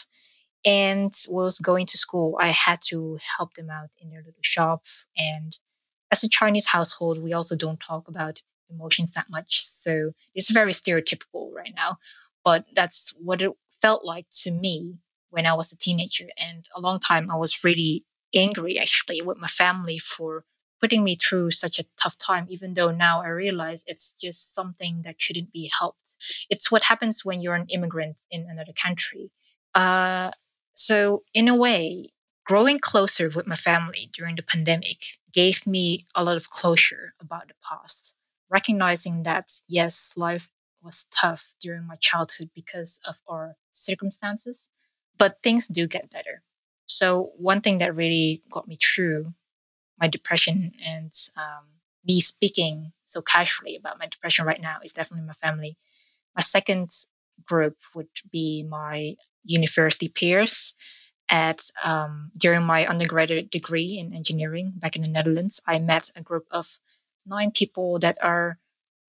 [0.66, 2.36] and was going to school.
[2.38, 4.84] I had to help them out in their little shop.
[5.16, 5.56] And
[6.12, 9.62] as a Chinese household, we also don't talk about emotions that much.
[9.64, 11.96] So it's very stereotypical right now.
[12.44, 14.98] But that's what it felt like to me
[15.36, 16.28] when I was a teenager.
[16.38, 20.44] And a long time, I was really angry actually with my family for
[20.80, 25.02] putting me through such a tough time, even though now I realize it's just something
[25.04, 26.16] that couldn't be helped.
[26.48, 29.30] It's what happens when you're an immigrant in another country.
[29.74, 30.30] Uh,
[30.72, 32.08] so, in a way,
[32.46, 34.98] growing closer with my family during the pandemic
[35.32, 38.16] gave me a lot of closure about the past,
[38.50, 40.48] recognizing that, yes, life
[40.82, 44.70] was tough during my childhood because of our circumstances,
[45.18, 46.42] but things do get better.
[46.86, 49.34] So, one thing that really got me through
[49.98, 51.64] my depression and um,
[52.06, 55.76] me speaking so casually about my depression right now is definitely my family.
[56.34, 56.90] My second
[57.44, 60.74] group would be my university peers.
[61.28, 66.22] At um, during my undergraduate degree in engineering back in the Netherlands, I met a
[66.22, 66.68] group of
[67.26, 68.60] nine people that are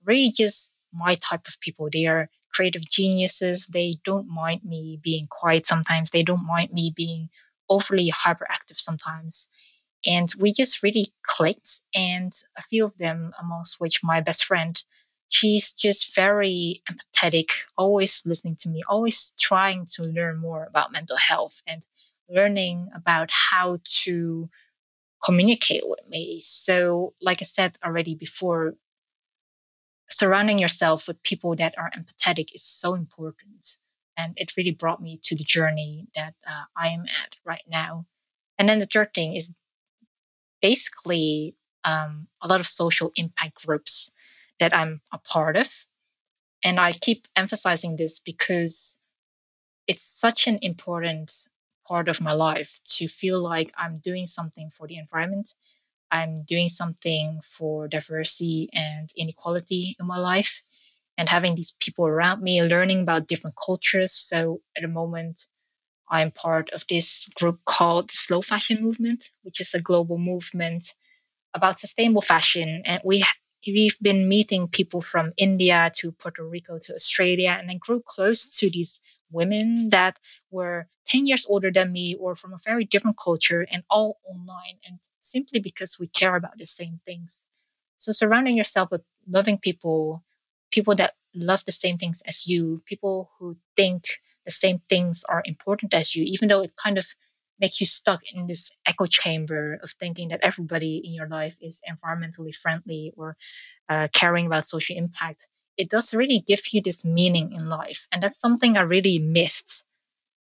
[0.03, 1.89] really just my type of people.
[1.91, 3.67] They are creative geniuses.
[3.67, 6.09] They don't mind me being quiet sometimes.
[6.09, 7.29] They don't mind me being
[7.69, 9.51] overly hyperactive sometimes.
[10.05, 11.69] And we just really clicked.
[11.93, 14.81] And a few of them, amongst which my best friend,
[15.29, 21.17] she's just very empathetic, always listening to me, always trying to learn more about mental
[21.17, 21.83] health and
[22.29, 24.49] learning about how to
[25.23, 26.39] communicate with me.
[26.41, 28.75] So, like I said already before,
[30.09, 33.77] surrounding yourself with people that are empathetic is so important.
[34.15, 38.05] And it really brought me to the journey that uh, I am at right now.
[38.57, 39.55] And then the third thing is
[40.61, 44.11] basically um, a lot of social impact groups
[44.59, 45.71] that I'm a part of.
[46.63, 48.99] And I keep emphasizing this because
[49.87, 51.31] it's such an important
[51.87, 55.53] part of my life to feel like I'm doing something for the environment.
[56.11, 60.63] I'm doing something for diversity and inequality in my life
[61.17, 64.13] and having these people around me learning about different cultures.
[64.13, 65.41] So at the moment,
[66.09, 70.87] I'm part of this group called the Slow Fashion Movement, which is a global movement
[71.53, 72.83] about sustainable fashion.
[72.85, 73.25] And we
[73.65, 78.57] we've been meeting people from India to Puerto Rico to Australia, and I grew close
[78.59, 80.19] to these women that
[80.51, 84.77] were 10 years older than me or from a very different culture and all online
[84.85, 87.47] and simply because we care about the same things.
[87.97, 90.23] So surrounding yourself with loving people
[90.71, 94.03] people that love the same things as you people who think
[94.45, 97.05] the same things are important as you, even though it kind of
[97.59, 101.83] makes you stuck in this echo chamber of thinking that everybody in your life is
[101.89, 103.35] environmentally friendly or
[103.89, 108.23] uh, caring about social impact it does really give you this meaning in life and
[108.23, 109.87] that's something i really missed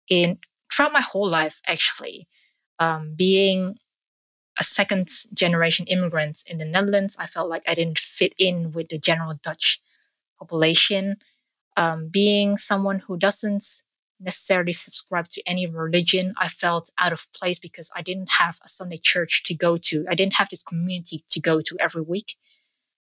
[0.10, 0.38] in
[0.72, 2.28] throughout my whole life actually
[2.80, 3.78] um, being
[4.60, 8.90] a second generation immigrant in the netherlands i felt like i didn't fit in with
[8.90, 9.82] the general dutch
[10.40, 11.18] population
[11.78, 13.64] um, being someone who doesn't
[14.20, 18.70] necessarily subscribe to any religion, I felt out of place because I didn't have a
[18.70, 20.06] Sunday church to go to.
[20.10, 22.36] I didn't have this community to go to every week.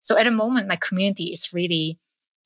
[0.02, 1.98] So at the moment, my community is really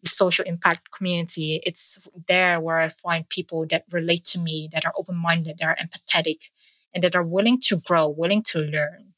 [0.03, 1.61] the social impact community.
[1.65, 5.67] It's there where I find people that relate to me, that are open minded, that
[5.67, 6.49] are empathetic,
[6.93, 9.11] and that are willing to grow, willing to learn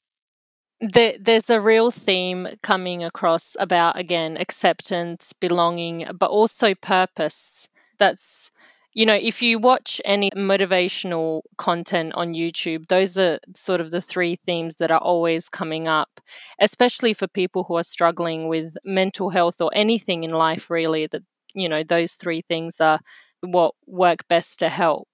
[0.84, 8.52] there, there's a real theme coming across about again acceptance belonging but also purpose that's
[8.94, 14.02] you know if you watch any motivational content on youtube those are sort of the
[14.02, 16.20] three themes that are always coming up
[16.60, 21.24] especially for people who are struggling with mental health or anything in life really that
[21.54, 23.00] you know those three things are
[23.42, 25.10] what work best to help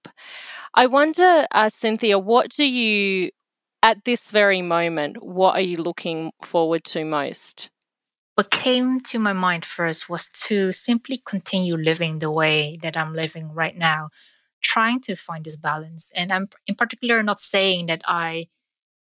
[0.74, 3.30] i wonder uh, cynthia what do you
[3.82, 7.70] at this very moment, what are you looking forward to most?
[8.34, 13.14] What came to my mind first was to simply continue living the way that I'm
[13.14, 14.10] living right now,
[14.60, 16.10] trying to find this balance.
[16.16, 18.48] And I'm in particular not saying that I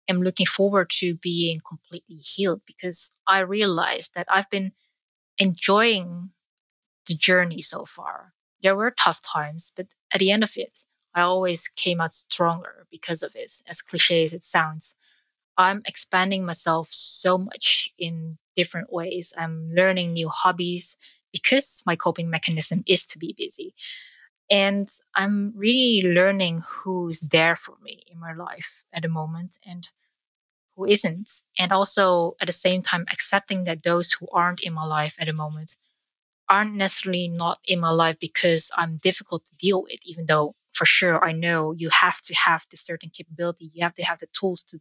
[0.09, 4.73] am looking forward to being completely healed because I realized that I've been
[5.39, 6.31] enjoying
[7.07, 8.33] the journey so far.
[8.63, 10.79] There were tough times, but at the end of it,
[11.13, 14.97] I always came out stronger because of it, as cliche as it sounds.
[15.57, 19.33] I'm expanding myself so much in different ways.
[19.37, 20.97] I'm learning new hobbies
[21.31, 23.73] because my coping mechanism is to be busy.
[24.49, 29.89] And I'm really learning who's there for me in my life at the moment and
[30.75, 31.29] who isn't.
[31.59, 35.25] And also at the same time, accepting that those who aren't in my life at
[35.25, 35.75] the moment
[36.47, 40.85] aren't necessarily not in my life because I'm difficult to deal with, even though for
[40.85, 44.27] sure I know you have to have the certain capability, you have to have the
[44.27, 44.79] tools to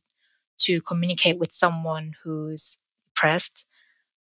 [0.59, 3.67] to communicate with someone who's depressed.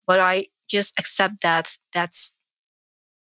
[0.08, 2.42] But I just accept that that's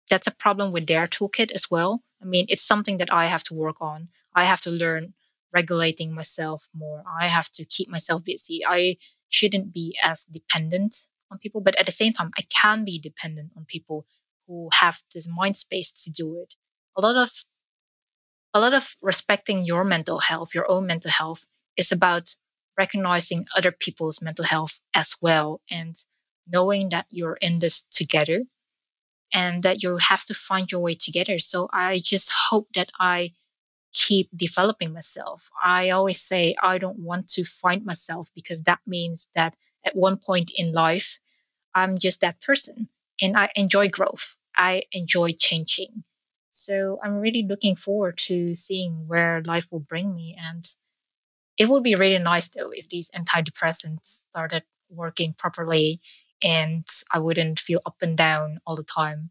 [0.09, 2.03] that's a problem with their toolkit as well.
[2.21, 4.09] I mean, it's something that I have to work on.
[4.33, 5.13] I have to learn
[5.53, 7.03] regulating myself more.
[7.07, 8.65] I have to keep myself busy.
[8.65, 8.97] I
[9.29, 10.95] shouldn't be as dependent
[11.31, 14.05] on people, but at the same time, I can be dependent on people
[14.47, 16.53] who have this mind space to do it.
[16.97, 17.31] A lot of
[18.53, 21.45] a lot of respecting your mental health, your own mental health,
[21.77, 22.33] is about
[22.79, 25.95] recognizing other people's mental health as well and
[26.47, 28.39] knowing that you're in this together
[29.33, 31.37] and that you have to find your way together.
[31.39, 33.33] So I just hope that I
[33.91, 35.49] keep developing myself.
[35.61, 40.17] I always say I don't want to find myself because that means that at one
[40.17, 41.19] point in life,
[41.75, 42.87] I'm just that person
[43.21, 44.37] and I enjoy growth.
[44.55, 46.03] I enjoy changing.
[46.51, 50.37] So I'm really looking forward to seeing where life will bring me.
[50.39, 50.63] And
[51.59, 56.01] it would be really nice though if these antidepressants started working properly
[56.41, 59.29] and I wouldn't feel up and down all the time.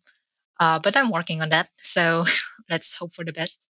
[0.60, 1.68] Uh, but I'm working on that.
[1.78, 2.26] So
[2.70, 3.66] let's hope for the best.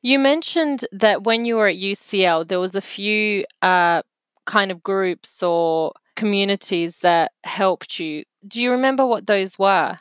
[0.00, 4.02] You mentioned that when you were at UCL, there was a few uh,
[4.46, 8.24] kind of groups or communities that helped you.
[8.46, 9.96] Do you remember what those were?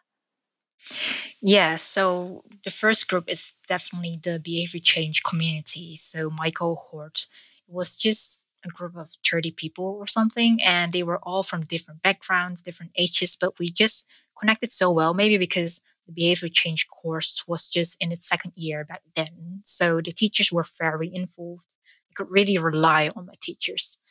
[1.42, 5.98] Yeah, so the first group is definitely the behavior change community.
[5.98, 7.28] So Michael cohort
[7.68, 12.02] was just a group of 30 people or something, and they were all from different
[12.02, 14.08] backgrounds, different ages, but we just
[14.40, 18.86] connected so well, maybe because the behavior change course was just in its second year
[18.86, 19.62] back then.
[19.64, 21.76] So the teachers were very involved.
[22.12, 24.02] I could really rely on my teachers.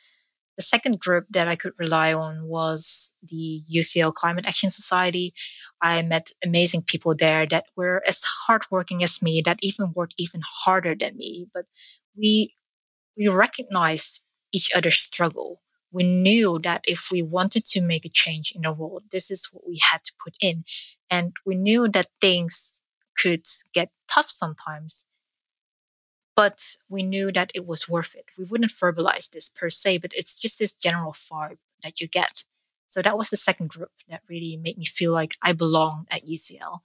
[0.57, 5.35] The second group that I could rely on was the UCL Climate Action Society.
[5.79, 10.41] I met amazing people there that were as hardworking as me, that even worked even
[10.43, 11.47] harder than me.
[11.53, 11.65] But
[12.15, 12.55] we
[13.17, 15.61] we recognized each other's struggle.
[15.91, 19.49] We knew that if we wanted to make a change in the world, this is
[19.51, 20.65] what we had to put in.
[21.09, 22.83] And we knew that things
[23.17, 25.09] could get tough sometimes,
[26.35, 28.25] but we knew that it was worth it.
[28.37, 32.43] We wouldn't verbalize this per se, but it's just this general vibe that you get.
[32.89, 36.25] So that was the second group that really made me feel like I belong at
[36.25, 36.79] UCL.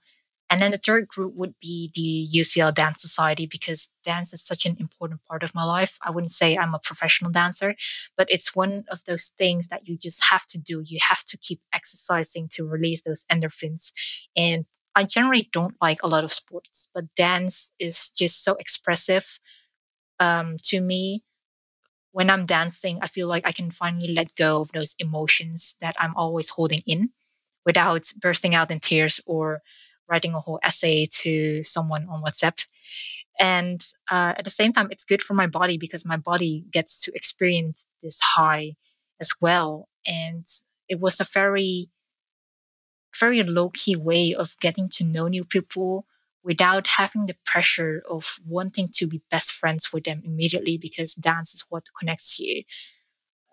[0.53, 4.67] And then the third group would be the UCL Dance Society because dance is such
[4.67, 5.97] an important part of my life.
[5.99, 7.75] I wouldn't say I'm a professional dancer,
[8.17, 10.83] but it's one of those things that you just have to do.
[10.85, 13.93] You have to keep exercising to release those endorphins.
[14.37, 19.39] And I generally don't like a lot of sports, but dance is just so expressive
[20.19, 21.23] um, to me
[22.11, 25.95] when I'm dancing, I feel like I can finally let go of those emotions that
[25.99, 27.09] I'm always holding in
[27.65, 29.63] without bursting out in tears or
[30.09, 32.65] writing a whole essay to someone on WhatsApp.
[33.39, 37.03] And uh, at the same time, it's good for my body because my body gets
[37.03, 38.75] to experience this high
[39.19, 39.87] as well.
[40.05, 40.45] And
[40.87, 41.89] it was a very,
[43.19, 46.05] very low key way of getting to know new people
[46.43, 51.53] without having the pressure of wanting to be best friends with them immediately because dance
[51.53, 52.63] is what connects you.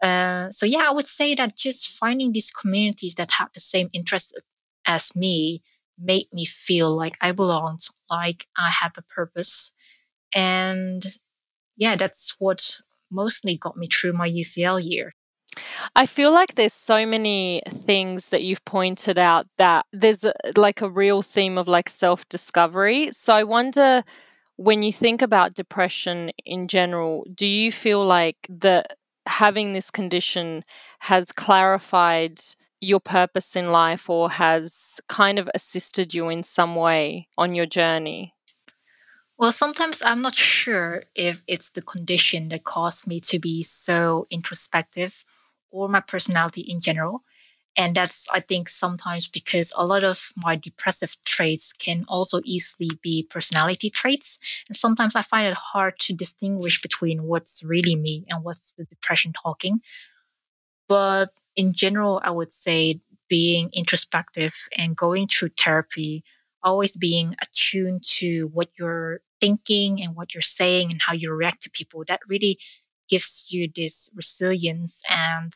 [0.02, 3.90] Uh, so yeah, I would say that just finding these communities that have the same
[3.92, 4.32] interests
[4.86, 5.62] as me
[6.00, 9.72] made me feel like I belonged, like I had a purpose,
[10.34, 11.04] and
[11.76, 12.80] yeah, that's what
[13.10, 15.14] mostly got me through my UCL year.
[15.96, 20.80] I feel like there's so many things that you've pointed out that there's a, like
[20.80, 23.10] a real theme of like self discovery.
[23.10, 24.04] So I wonder
[24.56, 28.96] when you think about depression in general, do you feel like that
[29.26, 30.62] having this condition
[31.00, 32.40] has clarified
[32.80, 37.66] your purpose in life or has kind of assisted you in some way on your
[37.66, 38.34] journey?
[39.40, 44.26] Well, sometimes I'm not sure if it's the condition that caused me to be so
[44.30, 45.24] introspective
[45.70, 47.22] or my personality in general.
[47.76, 52.90] And that's, I think, sometimes because a lot of my depressive traits can also easily
[53.00, 54.40] be personality traits.
[54.68, 58.84] And sometimes I find it hard to distinguish between what's really me and what's the
[58.84, 59.80] depression talking.
[60.88, 66.24] But in general, I would say being introspective and going through therapy,
[66.62, 71.64] always being attuned to what you're thinking and what you're saying and how you react
[71.64, 72.58] to people, that really
[73.10, 75.52] gives you this resilience and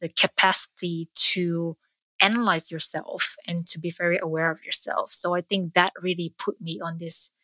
[0.00, 1.76] the capacity to
[2.20, 5.10] analyze yourself and to be very aware of yourself.
[5.10, 7.34] So I think that really put me on this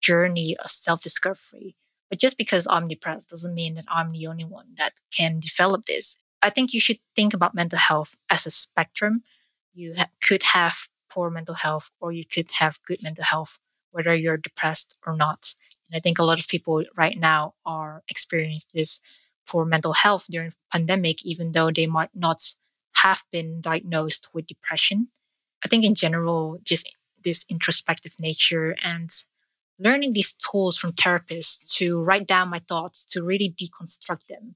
[0.00, 1.74] journey of self discovery.
[2.10, 5.84] But just because I'm depressed doesn't mean that I'm the only one that can develop
[5.84, 6.22] this.
[6.42, 9.22] I think you should think about mental health as a spectrum.
[9.74, 10.76] You ha- could have
[11.10, 13.58] poor mental health or you could have good mental health,
[13.90, 15.52] whether you're depressed or not.
[15.88, 19.00] And I think a lot of people right now are experiencing this
[19.46, 22.40] poor mental health during pandemic, even though they might not
[22.92, 25.08] have been diagnosed with depression.
[25.64, 29.10] I think in general, just this introspective nature and
[29.78, 34.54] learning these tools from therapists to write down my thoughts, to really deconstruct them,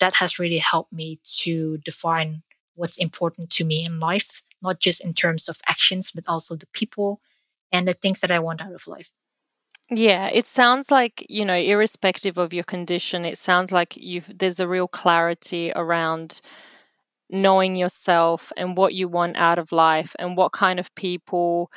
[0.00, 2.42] that has really helped me to define
[2.74, 6.66] what's important to me in life, not just in terms of actions, but also the
[6.72, 7.20] people
[7.70, 9.10] and the things that I want out of life.
[9.90, 14.60] Yeah, it sounds like, you know, irrespective of your condition, it sounds like you've there's
[14.60, 16.40] a real clarity around
[17.28, 21.70] knowing yourself and what you want out of life and what kind of people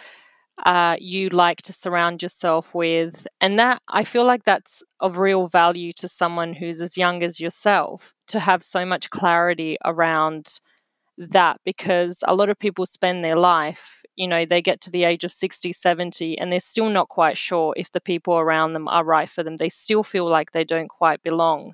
[0.63, 3.27] uh, you like to surround yourself with.
[3.41, 7.39] And that I feel like that's of real value to someone who's as young as
[7.39, 10.59] yourself to have so much clarity around
[11.17, 15.03] that because a lot of people spend their life, you know, they get to the
[15.05, 18.87] age of 60, 70, and they're still not quite sure if the people around them
[18.87, 19.57] are right for them.
[19.57, 21.73] They still feel like they don't quite belong.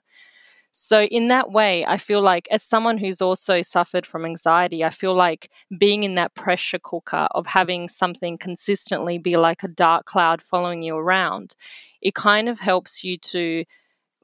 [0.73, 4.89] So, in that way, I feel like, as someone who's also suffered from anxiety, I
[4.89, 10.05] feel like being in that pressure cooker of having something consistently be like a dark
[10.05, 11.55] cloud following you around,
[12.01, 13.65] it kind of helps you to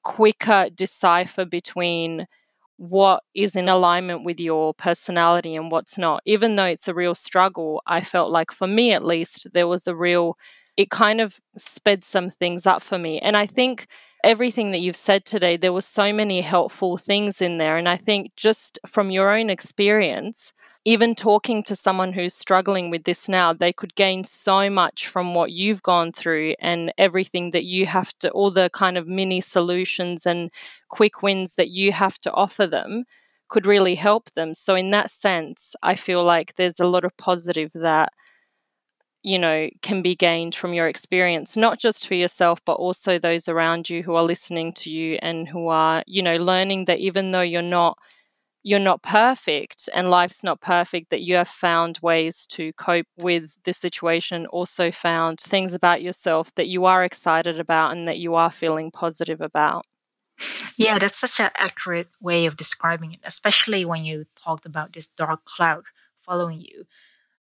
[0.03, 2.27] quicker decipher between
[2.77, 6.21] what is in alignment with your personality and what's not.
[6.25, 9.87] Even though it's a real struggle, I felt like for me at least, there was
[9.87, 10.37] a real,
[10.78, 13.19] it kind of sped some things up for me.
[13.19, 13.88] And I think
[14.23, 17.78] everything that you've said today, there were so many helpful things in there.
[17.78, 20.53] And I think just from your own experience,
[20.86, 25.34] even talking to someone who's struggling with this now, they could gain so much from
[25.34, 29.41] what you've gone through and everything that you have to, all the kind of mini
[29.41, 30.49] solutions and
[30.89, 33.05] quick wins that you have to offer them
[33.49, 34.53] could really help them.
[34.53, 38.09] So, in that sense, I feel like there's a lot of positive that
[39.24, 43.47] you know can be gained from your experience not just for yourself but also those
[43.47, 47.32] around you who are listening to you and who are you know learning that even
[47.32, 47.97] though you're not
[48.68, 53.55] you're not perfect and life's not perfect, that you have found ways to cope with
[53.63, 58.36] this situation, also found things about yourself that you are excited about and that you
[58.36, 59.86] are feeling positive about.
[60.76, 65.07] Yeah, that's such an accurate way of describing it, especially when you talked about this
[65.07, 65.86] dark cloud
[66.18, 66.86] following you.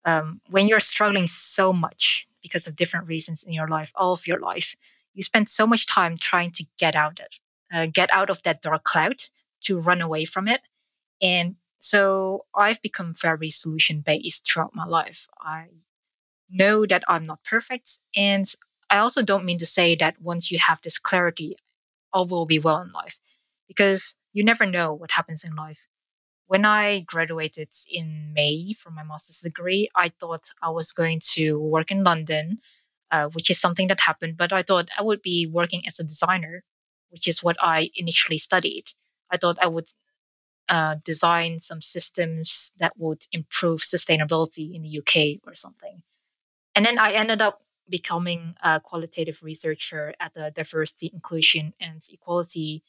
[0.04, 4.26] Um, when you're struggling so much because of different reasons in your life, all of
[4.26, 4.74] your life,
[5.14, 7.26] you spend so much time trying to get out of,
[7.72, 9.22] uh, get out of that dark cloud,
[9.62, 10.60] to run away from it,
[11.22, 15.28] and so I've become very solution based throughout my life.
[15.40, 15.68] I
[16.50, 17.98] know that I'm not perfect.
[18.16, 18.46] And
[18.90, 21.56] I also don't mean to say that once you have this clarity,
[22.12, 23.18] all will be well in life.
[23.68, 25.88] because you never know what happens in life.
[26.52, 31.58] When I graduated in May from my master's degree, I thought I was going to
[31.58, 32.60] work in London,
[33.10, 36.04] uh, which is something that happened, but I thought I would be working as a
[36.04, 36.62] designer,
[37.08, 38.84] which is what I initially studied.
[39.30, 39.88] I thought I would
[40.68, 46.02] uh, design some systems that would improve sustainability in the UK or something.
[46.74, 52.82] And then I ended up becoming a qualitative researcher at the Diversity, Inclusion, and Equality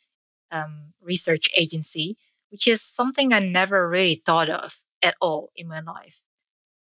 [0.52, 2.18] um, Research Agency,
[2.54, 6.22] which is something I never really thought of at all in my life.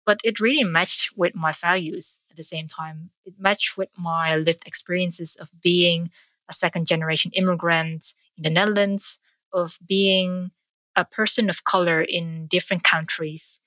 [0.04, 3.10] But it really matched with my values at the same time.
[3.24, 6.10] It matched with my lived experiences of being
[6.50, 9.20] a second generation immigrant in the Netherlands,
[9.54, 10.50] of being
[10.96, 13.62] a person of color in different countries.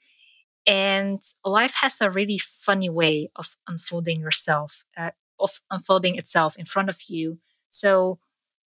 [0.68, 6.66] And life has a really funny way of unfolding yourself, uh, of unfolding itself in
[6.66, 7.40] front of you.
[7.72, 8.20] So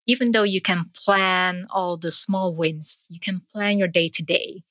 [0.10, 4.24] even though you can plan all the small wins, you can plan your day to
[4.24, 4.64] day.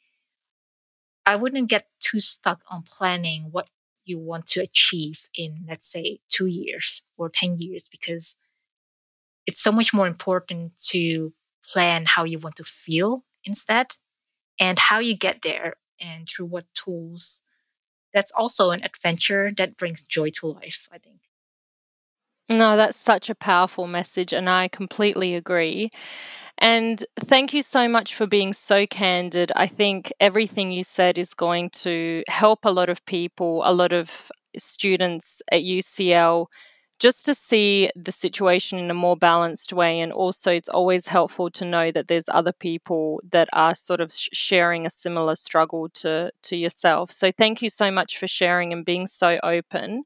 [1.24, 3.70] I wouldn't get too stuck on planning what
[4.04, 8.36] you want to achieve in, let's say, two years or 10 years, because
[9.46, 11.32] it's so much more important to
[11.72, 13.86] plan how you want to feel instead
[14.60, 17.44] and how you get there and through what tools.
[18.14, 21.20] That's also an adventure that brings joy to life, I think.
[22.48, 25.90] No, that's such a powerful message, and I completely agree.
[26.58, 29.52] And thank you so much for being so candid.
[29.54, 33.92] I think everything you said is going to help a lot of people, a lot
[33.92, 36.48] of students at UCL
[36.98, 40.00] just to see the situation in a more balanced way.
[40.00, 44.12] And also, it's always helpful to know that there's other people that are sort of
[44.12, 47.12] sharing a similar struggle to, to yourself.
[47.12, 50.04] So, thank you so much for sharing and being so open.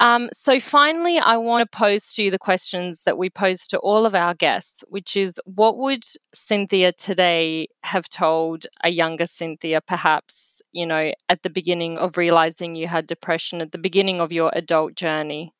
[0.00, 3.78] Um, so, finally, I want to pose to you the questions that we pose to
[3.78, 9.80] all of our guests, which is what would Cynthia today have told a younger Cynthia,
[9.80, 14.32] perhaps, you know, at the beginning of realizing you had depression, at the beginning of
[14.32, 15.54] your adult journey?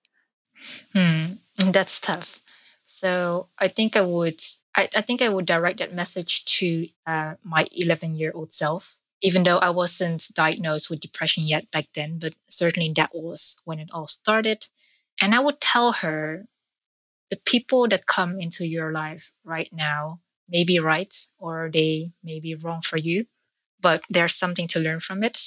[0.92, 2.40] Hmm, that's tough.
[2.84, 4.40] So I think I would
[4.74, 8.98] I, I think I would direct that message to uh, my 11 year old self,
[9.20, 13.78] even though I wasn't diagnosed with depression yet back then, but certainly that was when
[13.78, 14.66] it all started.
[15.20, 16.46] And I would tell her
[17.30, 22.40] the people that come into your life right now may be right or they may
[22.40, 23.26] be wrong for you,
[23.80, 25.38] but there's something to learn from it.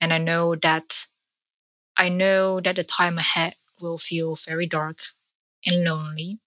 [0.00, 1.06] And I know that
[1.96, 4.98] I know that the time ahead will feel very dark
[5.66, 6.38] and lonely.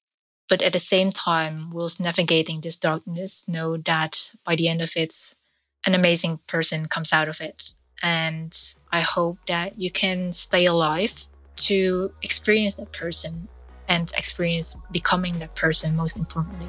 [0.47, 4.91] But at the same time, whilst navigating this darkness, know that by the end of
[4.95, 5.15] it,
[5.86, 7.61] an amazing person comes out of it.
[8.01, 8.55] And
[8.91, 11.13] I hope that you can stay alive
[11.57, 13.47] to experience that person
[13.88, 16.67] and experience becoming that person, most importantly.